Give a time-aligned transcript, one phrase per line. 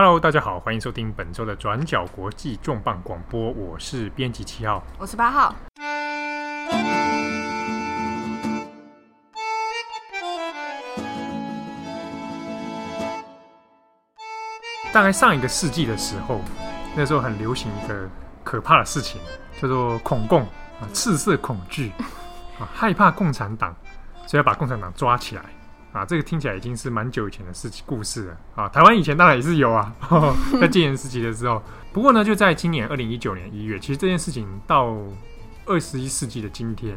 [0.00, 5.52] Hello，大家好，欢迎收听本周的转角国际重磅广播，我是编辑七号，我是八号。
[14.92, 16.40] 大概上一个世纪的时候，
[16.94, 18.08] 那时候很流行一个
[18.44, 19.20] 可怕的事情，
[19.60, 20.42] 叫做恐共
[20.80, 21.90] 啊，赤色恐惧
[22.60, 23.74] 啊，害怕共产党，
[24.28, 25.42] 所以要把共产党抓起来。
[25.98, 28.68] 啊，这个听起来已经是蛮久以前的事情故事了啊。
[28.68, 29.92] 台湾以前当然也是有啊，
[30.60, 31.60] 在戒严时期的时候。
[31.92, 34.96] 不过呢，就在今年二零一九年一月，其实这件事情到
[35.66, 36.96] 二十一世纪的今天，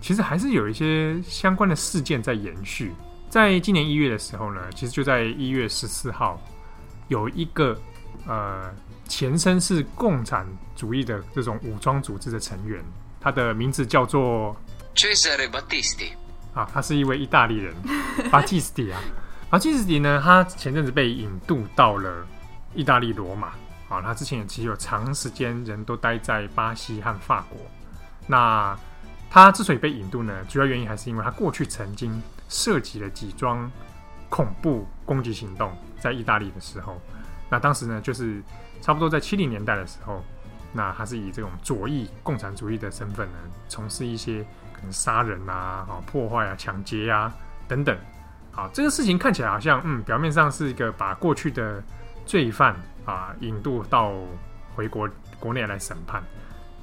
[0.00, 2.92] 其实还是有一些相关的事件在延续。
[3.28, 6.40] 在今年一月的时候呢，其实就在一月十四号，
[7.08, 7.76] 有一个
[8.26, 8.70] 呃
[9.08, 10.46] 前身是共产
[10.76, 12.80] 主义的这种武装组织的成员，
[13.20, 14.54] 他的名字叫做。
[16.54, 17.74] 啊，他是一位意大利人，
[18.30, 19.00] 巴蒂斯蒂啊。
[19.48, 22.26] 巴蒂斯蒂呢，他前阵子被引渡到了
[22.74, 23.48] 意大利罗马。
[23.88, 27.58] 啊，他之前也其实有长时间人都待在巴西和法国。
[28.26, 28.74] 那
[29.30, 33.70] 他之所以被引渡呢，主要原因还是因为他过去曾经涉及了几桩
[34.28, 37.00] 恐怖攻击行动，在意大利的时候。
[37.50, 38.42] 那当时呢，就是
[38.80, 40.24] 差不多在七零年代的时候，
[40.72, 43.38] 那他是以这种左翼共产主义的身份呢，
[43.68, 44.46] 从事一些。
[44.90, 47.32] 杀人啊，破坏啊，抢劫啊，
[47.68, 47.96] 等等。
[48.50, 51.82] 好，这个事情看起来好像，嗯，表面上是一个把过去的
[52.26, 54.12] 罪犯啊引渡到
[54.74, 56.22] 回国国内来审判，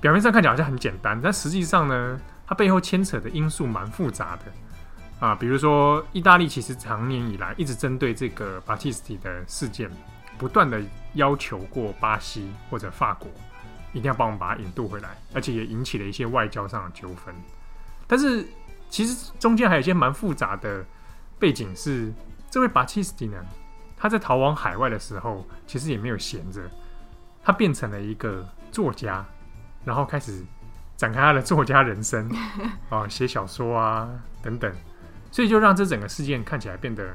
[0.02, 5.36] 表面上看起来好像很简单，但实际上呢，它背后牵扯的因素蛮复杂的啊。
[5.36, 9.92] 比如说，意大利其实长年以来一直针对这个巴蒂斯蒂的事件，
[10.40, 10.82] 不断的
[11.14, 13.30] 要求过巴西或者法国
[13.94, 17.36] 一定要帮我们把他引渡回来，而且也引起了一些外交上的纠纷。
[18.10, 18.44] 但是
[18.90, 20.84] 其实中间还有一些蛮复杂的
[21.38, 22.12] 背景，是
[22.50, 23.38] 这位巴切斯蒂呢，
[23.96, 26.60] 他在逃亡海外的时候，其实也没有闲着，
[27.44, 29.24] 他变成了一个作家，
[29.86, 30.44] 然后开始
[30.98, 32.28] 展开他的作家人生
[32.90, 34.10] 啊， 写小说啊
[34.42, 34.74] 等等，
[35.32, 37.14] 所以就让这整个事件看起来变得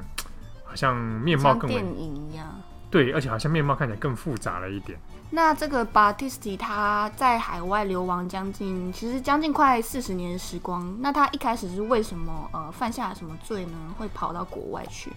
[0.64, 2.62] 好像面貌更为电影一样，
[2.94, 4.96] 对，而且好像面貌看起来更复杂了一点。
[5.28, 10.96] 那这个 Batisti 他在海外流亡将近，其实将近快四十年的时光。
[11.00, 13.72] 那他一开始是为什么呃犯下了什么罪呢？
[13.98, 15.10] 会跑到国外去？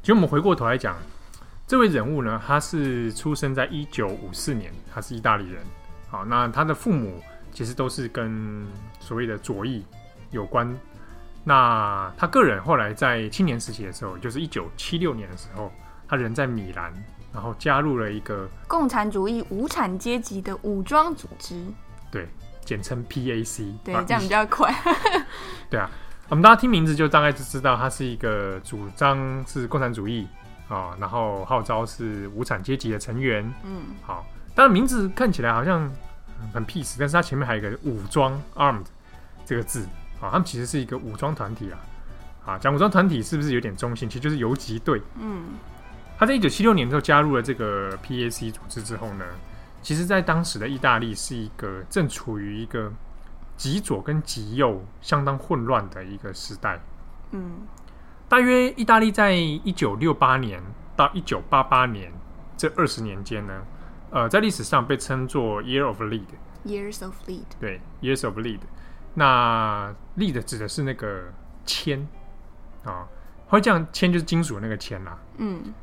[0.00, 0.94] 其实我们回过头来讲，
[1.66, 5.60] 这位人物呢，他是出生在一九五四年，他是意大利人。
[6.08, 7.20] 好，那他的父母
[7.50, 8.64] 其实都是跟
[9.00, 9.84] 所谓的左翼
[10.30, 10.72] 有关。
[11.42, 15.72] 那他个人后来在青年时期的时候，就是一九七六年的时候，
[16.12, 16.92] 他人在米兰。
[17.32, 21.64] 然后加入了一个共产主义无产阶级的武装组织，
[22.10, 22.28] 对，
[22.62, 24.70] 简称 PAC，对，这样比较快。
[25.70, 25.90] 对啊，
[26.28, 30.28] 我们大家听名字就大概就知道，他是一个主张是共产主义
[30.68, 33.50] 啊，然后号召是无产阶级的成员。
[33.64, 35.90] 嗯，好，当然名字看起来好像
[36.52, 38.84] 很 peace，但是它前面还有一个武装 armed
[39.46, 39.86] 这个字
[40.20, 41.80] 啊，他们其实是一个武装团体啊。
[42.44, 44.06] 啊，讲武装团体是不是有点中性？
[44.06, 45.00] 其实就是游击队。
[45.18, 45.44] 嗯。
[46.22, 49.24] 他在一九七六年的时候加入了这个 PAC 组织之后呢，
[49.82, 52.92] 其实，在当时的意大利是一个正处于一个
[53.56, 56.78] 极左跟极右相当混乱的一个时代。
[57.32, 57.62] 嗯，
[58.28, 60.62] 大约意大利在一九六八年
[60.94, 62.12] 到一九八八年
[62.56, 63.60] 这二十年间呢，
[64.12, 66.22] 呃，在历史上被称作 Year of Lead。
[66.64, 67.46] Years of Lead。
[67.58, 68.60] 对，Years of Lead。
[69.14, 71.32] 那 Lead 指的是那个
[71.66, 72.06] 铅
[72.84, 73.08] 啊，
[73.48, 75.18] 会这样铅就是金属那个铅啦。
[75.38, 75.74] 嗯。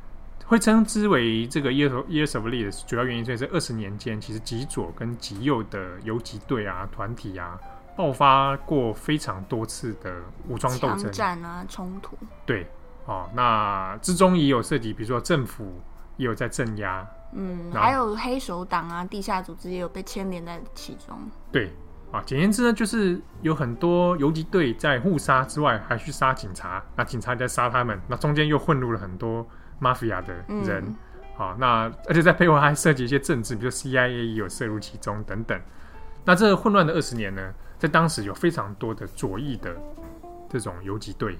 [0.46, 7.56] 会称之为这个 years of, years of lead 主要原因，所以这二十年间，其实极左跟极右的游击队啊、团体啊，
[7.96, 10.12] 爆发过非常多次的
[10.48, 12.18] 武装斗争、战啊、冲突。
[12.44, 12.66] 对，
[13.04, 15.80] 哦，那之中也有涉及，比如说政府
[16.16, 21.16] 也有在镇压，嗯，还有黑手党啊、地下组织也有被牵连在其中。
[21.52, 21.72] 对，
[22.10, 29.46] 啊，简言之呢，就是有很多游击队在互杀之外，还去杀警察，那警察在杀他们，那中间又混入了很多。
[29.80, 30.96] Mafia 的人，嗯、
[31.34, 35.58] 好，那而且在背后还涉及一些政治，比如 CIA 也有涉入其中等等。
[36.24, 39.74] 那这混乱的二十年呢，在当时有非常多的左翼的
[40.50, 41.38] 这种游击队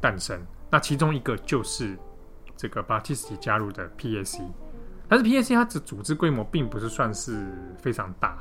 [0.00, 0.40] 诞生。
[0.70, 1.98] 那其中一个就是
[2.56, 4.40] 这个巴蒂斯蒂加入的 PAC，
[5.06, 7.46] 但是 PAC 它的组织规模并不是算是
[7.78, 8.38] 非常大。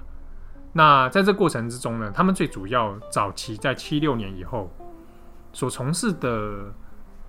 [0.72, 4.72] 那在这过程之中呢，他们最主要早期在七六年以后
[5.52, 6.74] 所从事的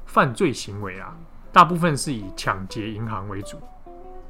[0.06, 1.16] 犯罪行为啊。
[1.52, 3.58] 大部分是以抢劫银行为主，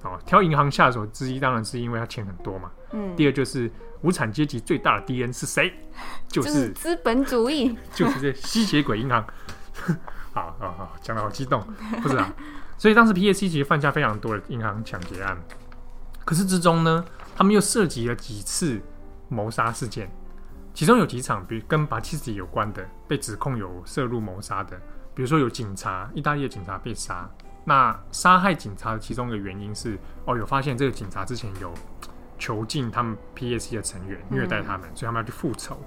[0.03, 2.71] 哦，挑银行下手之一，当然是因为他钱很多嘛。
[2.93, 3.15] 嗯。
[3.17, 3.71] 第二就是
[4.03, 5.73] 无产阶级最大的敌人是谁？
[6.29, 9.25] 就是资本主义， 就是这吸血鬼银行。
[10.35, 11.63] 好好好，讲的好激动，
[12.03, 12.33] 不是啊？
[12.79, 15.37] 所以当时 PAC 其实犯下非常多的银行抢劫案，
[16.25, 17.05] 可是之中呢，
[17.37, 18.81] 他们又涉及了几次
[19.29, 20.11] 谋杀事件，
[20.75, 24.81] 其中有几场，比如跟巴蒂斯蒂有关的，被指控有涉入谋杀的，
[25.15, 27.29] 比如说有警察，意大利的警察被杀，
[27.65, 31.73] 那杀害警察的其中一个原因是，哦，有发现这个警察之前有
[32.39, 35.79] 囚禁他们 PSC 的成员，虐待他们，嗯、所以他们要去复仇。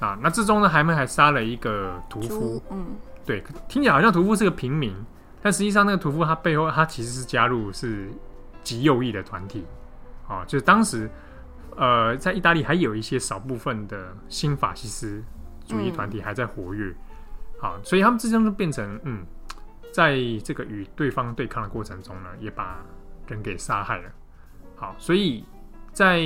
[0.00, 2.86] 啊，那之中呢，还们还杀了一个屠夫，嗯，
[3.26, 4.94] 对，听起来好像屠夫是个平民，
[5.42, 8.08] 但实际上那个屠夫他背后他其实是加入是
[8.62, 9.64] 极右翼的团体，
[10.28, 11.10] 啊，就是当时
[11.76, 15.20] 呃在意大利还有一些少部分的新法西斯
[15.66, 16.94] 主义团体还在活跃，
[17.58, 19.26] 好、嗯，所以他们之间就变成嗯，
[19.92, 22.84] 在这个与对方对抗的过程中呢，也把
[23.26, 24.10] 人给杀害了，
[24.76, 25.44] 好，所以。
[25.90, 26.20] 在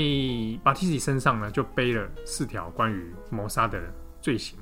[0.63, 3.81] 巴蒂斯蒂身上呢，就背了四条关于谋杀的
[4.21, 4.59] 罪行。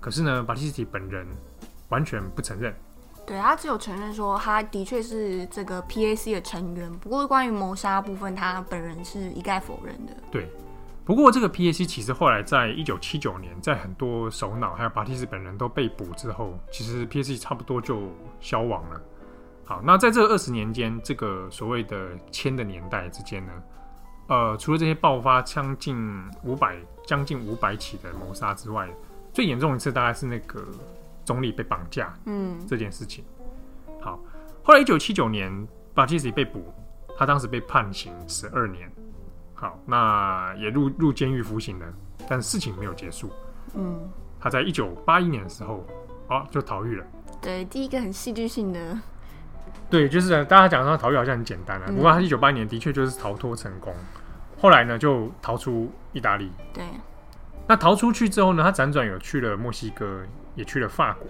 [0.00, 1.26] 可是呢，巴蒂斯蒂本人
[1.88, 2.74] 完全不承认。
[3.26, 10.12] 对，他只有承认说他的确是这个 PAC 的成员，不过关于谋杀部分，他本人是一概否认的。
[10.30, 10.50] 对，
[11.04, 18.10] 不过这个 PAC 其实后来在一九七九年，在很多首脑还有巴蒂斯蒂本人都被捕之后，其实 PAC 差不多就
[18.40, 19.00] 消亡了。
[19.66, 23.52] 好，那在这二十年间，这个所谓的“千”的年代之间呢？
[24.28, 25.96] 呃，除了这些爆发将近
[26.42, 28.88] 五百、将近五百起的谋杀之外，
[29.32, 30.66] 最严重一次大概是那个
[31.24, 33.22] 总理被绑架，嗯，这件事情。
[34.00, 34.18] 好，
[34.62, 36.72] 后来一九七九年，巴蒂斯蒂被捕，
[37.18, 38.90] 他当时被判刑十二年，
[39.64, 41.86] 好，那也入入监狱服刑了，
[42.28, 43.30] 但事情没有结束，
[43.74, 43.98] 嗯，
[44.38, 45.82] 他在一九八一年的时候，
[46.28, 47.06] 啊，就逃狱了。
[47.40, 49.00] 对，第一个很戏剧性的。
[49.88, 53.94] 对，就是大家讲说逃狱好像很简单啊，不过他一九八一年的确就是逃脱成功，
[54.60, 56.52] 后来呢就逃出意大利。
[56.74, 56.84] 对，
[57.66, 60.26] 那逃出去之后呢，他辗转有去了墨西哥，
[60.56, 61.26] 也去了法国。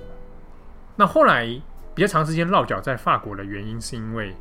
[0.97, 1.47] 那后来
[1.95, 4.35] 比较长时间落脚在法国的原因，是因为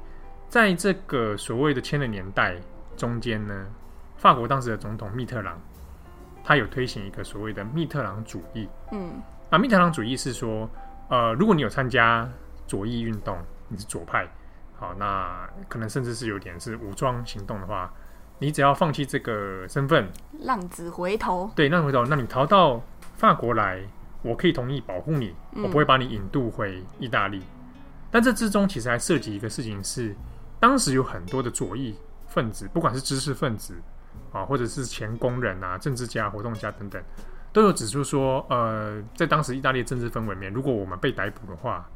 [0.50, 2.56] 在这个所谓的千的年代
[2.98, 3.68] 中间呢，
[4.24, 5.60] 法国当时的总统密特朗，
[6.46, 8.70] 他有推行一个所谓的密特朗主义。
[8.94, 10.70] 嗯，那密特朗主义是说，
[11.10, 12.28] 呃，如果你有参加
[12.66, 13.38] 左翼运动。
[13.70, 14.28] 你是左派，
[14.78, 17.92] 好，那可能甚至是有点是武装行动的话，
[18.38, 20.08] 你只要放弃这个身份，
[20.42, 22.80] 浪子回头，对，浪子回头，那你逃到
[23.16, 23.82] 法国来，
[24.22, 27.40] 我可以同意保护你，我不会把你引渡回意大利。
[27.40, 27.44] 嗯、
[28.12, 30.16] 但这之中其实还涉及一个事情是，
[30.60, 31.96] 当时有很多的左翼
[32.28, 33.74] 分子，不管是知识分子
[34.32, 37.02] 啊，或者是前工人啊、政治家、活动家等等，
[37.52, 41.88] 都有指出说，呃，在当时意大利的政治氛围里面，如果我们被逮捕的话，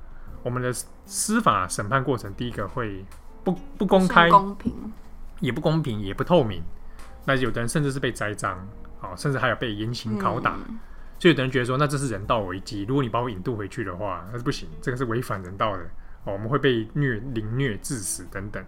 [0.43, 0.71] 我们的
[1.05, 3.03] 司法审判过程，第一个会
[3.43, 4.93] 不不公开，公平，
[5.39, 6.63] 也不公平，也不透明。
[7.25, 8.55] 那有的人甚至是被栽赃，
[9.01, 10.55] 啊，甚至还有被严刑拷打。
[10.69, 10.79] 嗯、
[11.19, 12.85] 所以有的人觉得说，那这是人道危机。
[12.85, 15.83] 如果你把我引渡回去的话，那是不行，这个是违反人道的。
[16.23, 18.63] 哦，我们会被虐、凌虐致死等等。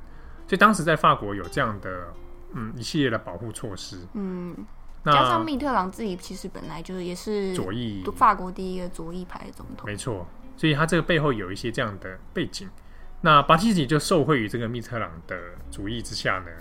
[0.48, 2.08] 所以当时在法国有这样的
[2.54, 4.00] 嗯一系列的保护措施。
[4.14, 4.56] 嗯，
[5.04, 9.86] 那加上密特朗自己其实本来就是也是左翼，法国第一个左翼派的总统。
[9.86, 10.28] 没错。
[10.58, 12.68] 所以他这个背后有一些这样的背景，
[13.22, 15.38] 那巴蒂斯蒂就受惠于这个密特朗的
[15.72, 16.52] 主义之下呢，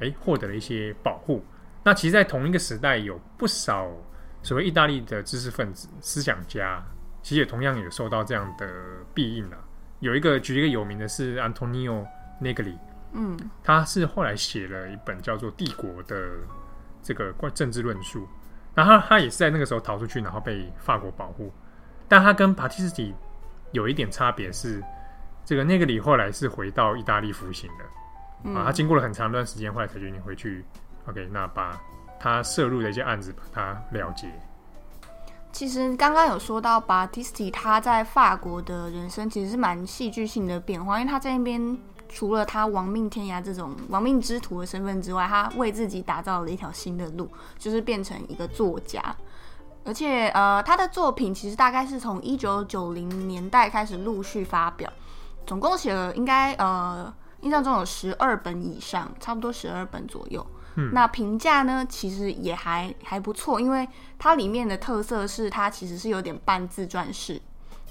[0.00, 1.44] 诶，获得了一些保护。
[1.82, 3.86] 那其实，在同一个时代，有不少
[4.42, 6.82] 所谓意大利的知识分子、思想家，
[7.22, 8.66] 其实也同样有受到这样的
[9.12, 9.58] 庇荫啊。
[10.00, 12.02] 有一个举一个有名的是安东尼奥
[12.40, 12.74] 内格里，
[13.14, 16.16] 嗯，他是后来写了一本叫做《帝国》的
[17.02, 18.28] 这个关政治论述，
[18.74, 21.52] 然后他，也是在那个时候逃出去，然后被法国保护，
[22.08, 23.14] 但他跟巴蒂斯蒂。
[23.72, 24.80] 有一点差别是，
[25.44, 27.84] 这个内格里后来是回到意大利服刑的，
[28.44, 30.64] 嗯、啊，他经过了很长一段时间，后来才决定回去。
[31.06, 31.76] OK，那把
[32.20, 34.32] 他涉入的一些案子把它了结。
[35.50, 41.76] 其实刚刚有说到巴蒂斯蒂他在法国的人生其实是蛮戏剧性的变化，因为他在那边
[42.08, 49.14] 除了他亡命天涯这种亡命之徒的身份之外，他为自己打造了一条新的路，就是变成一个作家。
[49.84, 54.90] 而且，呃，他的作品其实大概是从一九九零年代开始陆续发表，
[55.46, 60.46] 总共写了应该呃印象中有十二本以上，差不多十二本左右。
[60.76, 63.86] 嗯，那评价呢，其实也还还不错，因为
[64.18, 67.40] 它里面的特色是它其实是有点半自传式，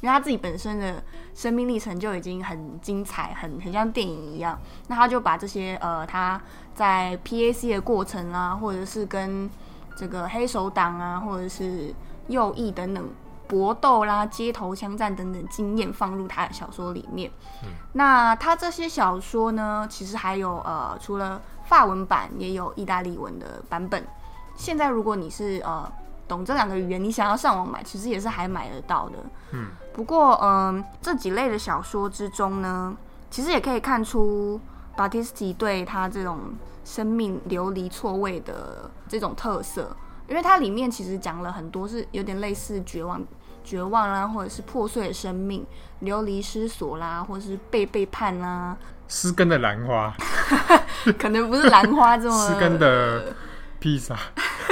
[0.03, 1.01] 因为他自己本身的
[1.33, 4.59] 生命历程就已经很精彩，很很像电影一样。
[4.89, 6.39] 那他就把这些呃他
[6.75, 9.49] 在 PAC 的过程啊，或者是跟
[9.95, 11.95] 这个黑手党啊，或者是
[12.27, 13.09] 右翼等等
[13.47, 17.31] 搏斗啦、街头枪战等等经验放入他的小说里面。
[17.63, 24.05] 嗯、那他这些小说呢，其实还有呃，除了法文版，也有意大利文的版本。
[24.53, 25.89] 现在如果你是呃
[26.27, 29.17] 懂这两个语言，你想要上网买，其实也是还买得到的。
[29.51, 32.95] 嗯，不过，嗯，这几类的小说之中呢，
[33.29, 34.59] 其实也可以看出
[34.95, 39.95] 巴蒂斯提对他这种生命流离错位的这种特色，
[40.27, 43.23] 因为它里面其实讲了很多是有点类似绝望、
[43.63, 45.65] 绝望啦，或者是破碎的生命、
[45.99, 48.75] 流离失所啦，或者是被背叛啦。
[49.07, 50.13] 失根的兰花，
[51.19, 53.35] 可能不是兰花这么失根的
[53.79, 54.17] 披萨，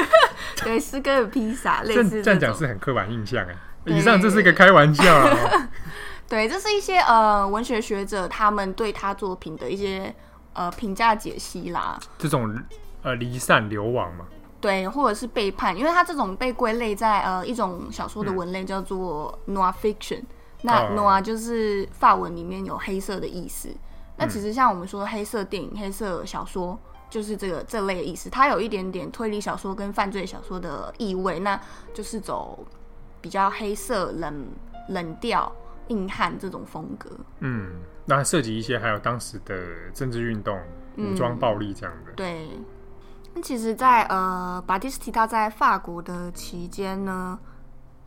[0.63, 3.55] 对，失根的披萨，类似这样讲是很刻板印象哎。
[3.85, 5.67] 以上这是一个开玩笑，哦，
[6.29, 10.13] 对，这是一些呃文学学者他们对他作品的一些
[10.53, 11.99] 呃评价解析啦。
[12.17, 12.55] 这种
[13.01, 14.25] 呃离散流亡嘛，
[14.59, 20.27] 对，或者是背叛，因为他这种被归类在呃一种小说的文类叫做 noir fiction，嗯。
[20.63, 23.69] 那 noir 就是法文里面有黑色的意思。
[24.17, 26.77] 那其实像我们说的黑色电影、黑色小说，
[27.09, 28.29] 就是这个这类的意思。
[28.29, 31.59] 它有一点点推理小说跟犯罪小说的意味，那
[31.95, 32.63] 就是走。
[33.21, 34.47] 比较黑色、冷
[34.89, 35.49] 冷调、
[35.87, 37.09] 硬汉这种风格。
[37.39, 37.75] 嗯，
[38.05, 39.55] 那涉及一些还有当时的
[39.93, 40.59] 政治运动、
[40.97, 42.11] 武装暴力这样的。
[42.11, 42.49] 嗯、对。
[43.33, 47.39] 那其实在，在呃，巴蒂斯提他在法国的期间呢，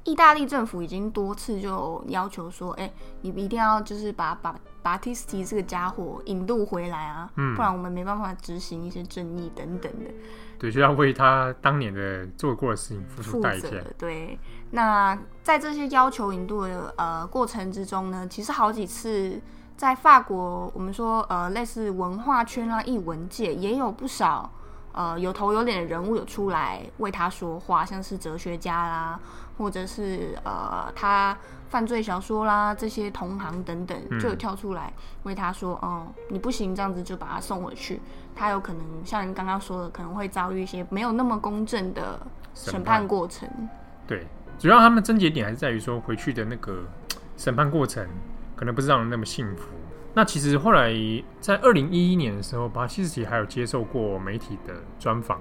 [0.05, 2.93] 意大利政府已经多次就要求说：“哎、欸，
[3.23, 10.11] 你一定要就是把把巴蒂斯蒂这个家伙引渡回来啊，嗯、不然我们没办法执行一些正义等等的。”
[10.57, 13.69] 对，就要为他当年的做过的事情付出代价。
[13.99, 14.39] 对，
[14.71, 19.41] 那在这些要求引渡的呃过程之中呢，其实好几次
[19.77, 24.51] 在法国，我们说呃类似文化圈啊、艺文界也有不少
[24.95, 29.21] 呃有头有脸的人物有出来为他说话，像是哲学家啦，
[29.59, 31.37] 或者是呃他
[31.69, 34.93] 犯罪小说啦这些同行等等，就有跳出来
[35.25, 38.01] 为他说：“哦、嗯，你不行，这样子就把他送回去。”
[38.37, 42.21] 他有可能像你刚刚说的，可能会遭遇一些没有那么公正的
[42.55, 43.49] 审判过程。
[44.07, 44.27] 对，
[44.59, 46.85] 主要他们症结点还是在于说，回去的那个
[47.37, 48.07] 审判过程
[48.55, 49.69] 可能不是让人那么幸福。
[50.15, 50.95] 那其实后来
[51.41, 55.41] 在二零一一年的时候，巴西斯奇还有接受过媒体的专访。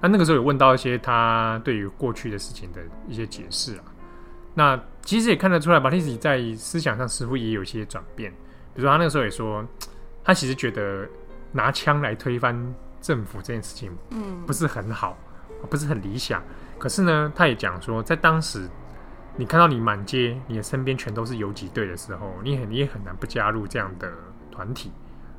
[0.00, 3.84] 那那个时候有问到一些他对于过去的事情的一些解释啊。
[4.54, 8.30] 那其实也看得出来，巴蒂斯蒂在思想上似乎也有一些转变。
[8.74, 9.66] 比如说他那个时候也说，
[10.24, 11.06] 他其实觉得。
[11.50, 12.54] 拿枪来推翻
[13.00, 15.16] 政府这件事情，嗯，不是很好，
[15.70, 16.42] 不是很理想。
[16.78, 18.68] 可是呢，他也讲说，在当时，
[19.38, 24.12] 你看到你满街，你的身边全都是游击队的时候，你很你也很难不加入这样的
[24.50, 24.90] 团体。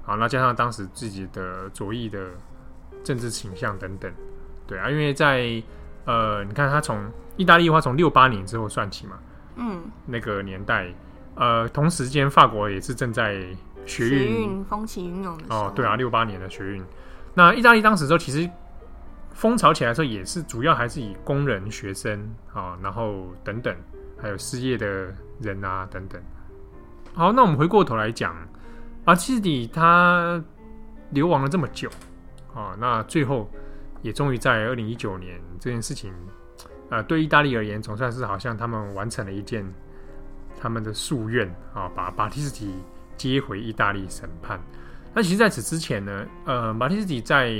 [0.02, 2.30] 好，那加上当时自己的左翼的
[3.04, 4.12] 政治倾向等等，
[4.66, 5.62] 对啊，因为在
[6.06, 9.20] 呃，你看他从意大利的话，从六八年之后算起嘛，
[9.58, 10.88] 嗯，那个年代，
[11.36, 13.46] 呃，同时间法国也是正在。
[13.86, 16.84] 学运风起云涌的时候哦，对啊，六八年的学运。
[17.34, 18.48] 那意大利当时时候其实
[19.40, 23.74] 风潮起来的时候，也是主要还是以工人、学生啊、然后等等，
[24.22, 26.22] 还有失业的人啊等等。
[27.14, 28.36] 好，那我们回过头来讲，
[29.06, 30.44] 巴蒂斯蒂他
[31.12, 31.90] 流亡了这么久
[32.54, 33.50] 啊、那最后
[34.02, 36.14] 也终于在二零一九年这件事情，
[36.90, 39.66] 呃，对意大利而言，总算是好像他们完成了一件
[40.60, 42.74] 他们的夙愿啊、把巴蒂斯蒂。
[43.20, 44.58] 接回意大利审判。
[45.14, 47.52] 那其实在此之前呢，呃，马蒂斯蒂在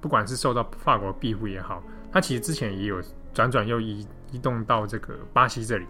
[0.00, 3.02] 不管是受到法国庇护也好，他其实之前也有
[3.32, 5.86] 转转又移移动到这个巴西这里。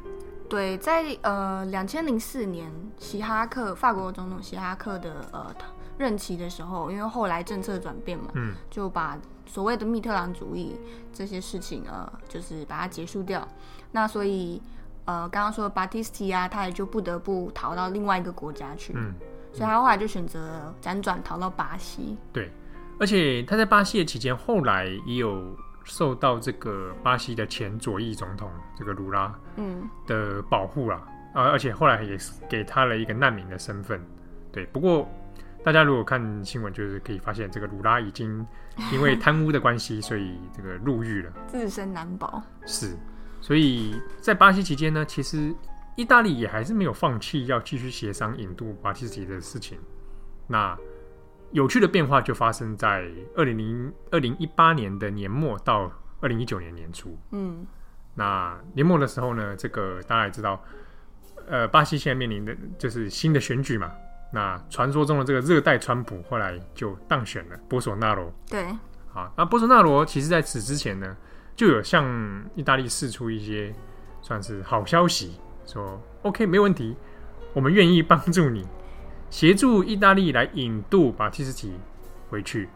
[0.48, 5.54] 对，在呃两千零四年，希哈克法国总统希哈克的呃
[5.98, 10.76] 任期的时候，因为后来政策转变嘛，嗯，就把所谓的密特朗主义
[11.12, 13.46] 这些事情呃，就是把它结束掉。
[13.92, 14.60] 那所以。
[15.04, 19.14] 呃，刚刚说的巴蒂斯蒂啊，他也就不得不逃到另外一个国家去，嗯，
[19.54, 22.14] 所以他后来就选择辗转逃到巴西。
[22.30, 22.52] 对，
[22.98, 30.96] 而且他在巴西的期间，后来也有受到这个巴西的前左翼总统这个卢拉嗯的保护啦，
[31.32, 34.00] 啊、嗯，而且后来也是给他了一个难民的身份。
[34.52, 35.08] 对，不过
[35.64, 38.46] 大家如果看新闻，就是可以发现这个卢拉已经
[38.92, 42.42] 因为贪污的关系，所以这个入狱了，自身难保。
[42.66, 42.96] 是。
[43.40, 45.54] 所以在巴西期间呢，其实
[45.96, 49.78] 意大利也还是没有放弃要继续协商引渡巴蒂斯蒂的事情。
[50.46, 50.76] 那
[51.52, 53.04] 有趣的变化就发生在
[53.36, 55.90] 二零零二零一八年的年末到
[56.20, 57.18] 二零一九年年初。
[57.30, 57.66] 嗯，
[58.14, 60.62] 那年末的时候呢，这个大家也知道，
[61.46, 63.92] 呃，巴西现在面临的就是新的选举嘛。
[64.32, 68.32] 那传说中的这个热带川普后来就当选了波索纳罗。
[68.48, 68.66] 对，
[69.12, 71.16] 好，那波索纳罗其实在此之前呢。
[71.58, 72.06] 就有向
[72.54, 73.74] 意大利释出一些
[74.22, 76.94] 算是好消息，说 OK 没问题，
[77.52, 78.64] 我们愿意帮助你，
[79.30, 81.74] 协助意大利来引渡巴蒂斯蒂
[82.30, 82.68] 回去。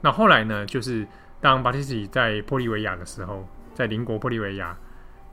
[0.00, 1.06] 那后来呢，就是
[1.40, 4.76] 当巴蒂斯蒂在玻利维亚的时候，在邻国玻利维亚，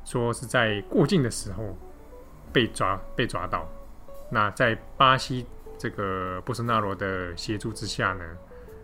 [0.03, 1.77] 说是在过境的时候，
[2.51, 3.67] 被抓被抓到。
[4.31, 5.45] 那在巴西
[5.77, 8.23] 这个波索纳罗的协助之下呢，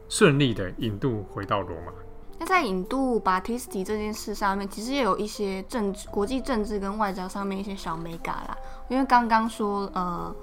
[0.10, 1.92] 顺利的引渡回到罗马。
[2.38, 8.56] 那在引渡巴蒂斯蒂这件事上面，其实也有一些政治、国际政治跟外交上面一些小美感啦。
[8.90, 10.36] 因为刚刚说，呃。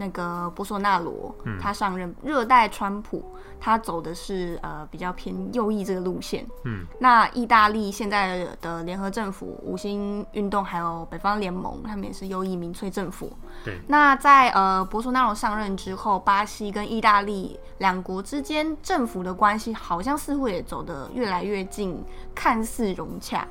[0.00, 3.22] 那个波索纳罗，他上任热带川普，
[3.60, 6.46] 他走的是呃比较偏右翼这个路线。
[6.64, 13.30] 嗯，那意大利现在的联合政府、五星运动还有北方联盟，他们也是右翼民粹政府。
[13.62, 13.78] 对。
[13.88, 22.02] 那在呃波索纳罗上任之后，巴西跟意大利两国之间政府的关系好像似乎也走得越来越近，
[22.34, 23.46] 看似融洽。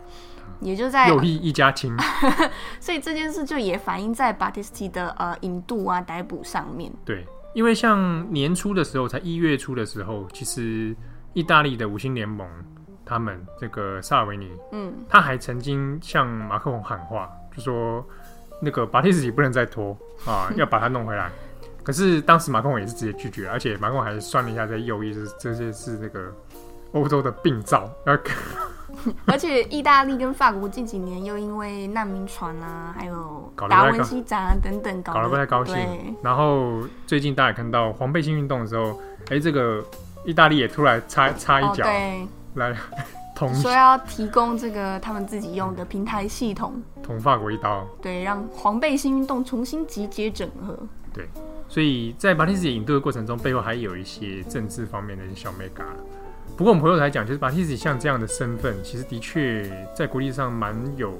[0.59, 1.95] 也就在右翼一家亲，
[2.79, 6.91] 所以这件事就也反映在巴蒂斯蒂的呃引渡啊逮捕上面。
[7.05, 10.95] 对，因为像年初的时候，才一月初的时候，其实
[11.33, 12.47] 意大利的五星联盟
[13.05, 18.05] 他们这个萨尔维尼，嗯，他还曾经向马克龙喊话，就说
[18.61, 21.31] 那个巴蒂斯蒂不能再拖啊，要把他弄回来。
[21.81, 26.31] 可是当时马克龙也是直接拒绝，而且马克龙还算了一下，在右翼是这些是那个
[26.91, 27.89] 欧洲的病灶。
[29.25, 35.75] 而且意大利跟法国近几年又因为难民船啊，还有达文西展啊等等搞，搞得不太高兴。
[36.23, 39.83] 然后最近大家看到黄背心运动的时候，哎、欸，这个
[40.25, 42.75] 意大利也突然插插一脚、哦，来
[43.35, 47.85] 捅，说要提供这个他们自己用的平台系统，捅法国一刀。
[48.01, 50.77] 对，让黄背心运动重新集结整合。
[51.13, 51.27] 对，
[51.67, 55.83] 所以在巴蒂斯蒂引渡的过程中，背后还有一些政治方面的一些小眉角。
[56.57, 61.11] 不过我们回头来讲，就是巴蒂斯蒂像这样的身份，其实的确在国际上蛮有，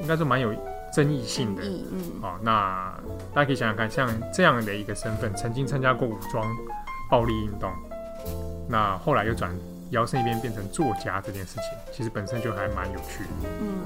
[0.00, 0.54] 应该说蛮有
[0.94, 1.62] 争议性的。
[1.64, 2.02] 嗯嗯。
[2.22, 2.94] 好、哦，那
[3.34, 6.46] 大家可以想想看，像这样的一个身份，曾经参加过武装
[7.10, 7.72] 暴力运动，
[8.68, 9.50] 那后来又转
[9.90, 13.48] 摇身一变变成作家这件事情，其实本身就还蛮有趣的。
[13.60, 13.78] 嗯。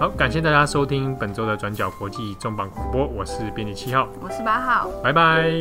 [0.00, 5.52] 好，感谢大家收听本周的转角国际重磅广播，我是编辑七号，我是八号，拜拜。